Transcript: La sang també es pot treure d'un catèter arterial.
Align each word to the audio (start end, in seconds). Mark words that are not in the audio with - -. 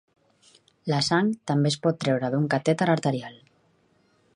La 0.91 1.01
sang 1.07 1.29
també 1.51 1.71
es 1.75 1.79
pot 1.85 2.01
treure 2.05 2.33
d'un 2.37 2.49
catèter 2.55 2.93
arterial. 2.97 3.39